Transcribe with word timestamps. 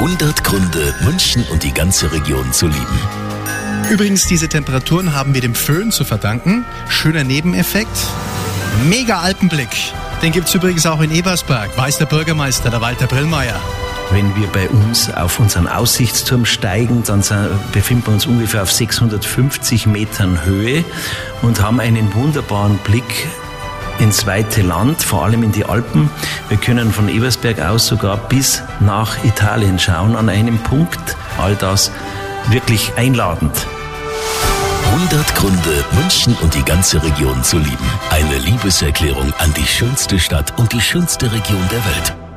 100 0.00 0.44
Gründe, 0.44 0.94
München 1.04 1.44
und 1.52 1.62
die 1.62 1.74
ganze 1.74 2.10
Region 2.10 2.54
zu 2.54 2.66
lieben. 2.66 2.98
Übrigens, 3.90 4.26
diese 4.26 4.48
Temperaturen 4.48 5.14
haben 5.14 5.34
wir 5.34 5.42
dem 5.42 5.54
Föhn 5.54 5.92
zu 5.92 6.06
verdanken. 6.06 6.64
Schöner 6.88 7.22
Nebeneffekt. 7.22 7.98
Mega 8.88 9.20
Alpenblick. 9.20 9.68
Den 10.22 10.32
gibt's 10.32 10.54
übrigens 10.54 10.86
auch 10.86 11.02
in 11.02 11.10
Ebersberg, 11.10 11.76
weiß 11.76 11.98
der 11.98 12.06
Bürgermeister, 12.06 12.70
der 12.70 12.80
Walter 12.80 13.08
Brillmeier. 13.08 13.60
Wenn 14.10 14.34
wir 14.36 14.46
bei 14.46 14.70
uns 14.70 15.12
auf 15.12 15.38
unseren 15.38 15.68
Aussichtsturm 15.68 16.46
steigen, 16.46 17.02
dann 17.04 17.22
befinden 17.72 18.06
wir 18.06 18.14
uns 18.14 18.24
ungefähr 18.24 18.62
auf 18.62 18.72
650 18.72 19.84
Metern 19.84 20.46
Höhe 20.46 20.82
und 21.42 21.60
haben 21.60 21.78
einen 21.78 22.14
wunderbaren 22.14 22.78
Blick 22.78 23.28
ins 24.00 24.26
weite 24.26 24.62
Land, 24.62 25.02
vor 25.02 25.24
allem 25.24 25.42
in 25.42 25.52
die 25.52 25.64
Alpen. 25.64 26.10
Wir 26.48 26.56
können 26.56 26.92
von 26.92 27.08
Ebersberg 27.08 27.60
aus 27.60 27.86
sogar 27.86 28.16
bis 28.16 28.62
nach 28.80 29.22
Italien 29.24 29.78
schauen 29.78 30.16
an 30.16 30.28
einem 30.28 30.58
Punkt. 30.58 31.16
All 31.38 31.54
das 31.54 31.92
wirklich 32.48 32.92
einladend. 32.96 33.54
100 34.92 35.34
Gründe, 35.34 35.84
München 35.92 36.36
und 36.42 36.54
die 36.54 36.64
ganze 36.64 37.02
Region 37.02 37.44
zu 37.44 37.58
lieben. 37.58 37.90
Eine 38.10 38.38
Liebeserklärung 38.38 39.32
an 39.38 39.54
die 39.54 39.66
schönste 39.66 40.18
Stadt 40.18 40.58
und 40.58 40.72
die 40.72 40.80
schönste 40.80 41.30
Region 41.30 41.68
der 41.70 41.84
Welt. 41.84 42.29